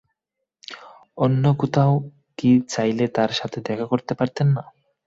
[1.17, 1.93] অন্য কোথাও
[2.37, 4.63] কি চাইলে তার সাথে দেখা করতে পারতেন না?